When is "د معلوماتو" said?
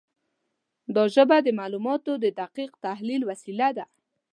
1.43-2.11